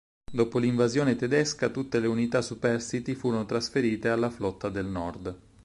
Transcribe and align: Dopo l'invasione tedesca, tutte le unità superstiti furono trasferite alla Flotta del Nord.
Dopo 0.31 0.57
l'invasione 0.57 1.15
tedesca, 1.15 1.69
tutte 1.69 1.99
le 1.99 2.07
unità 2.07 2.41
superstiti 2.41 3.13
furono 3.13 3.45
trasferite 3.45 4.09
alla 4.09 4.31
Flotta 4.31 4.69
del 4.69 4.87
Nord. 4.87 5.39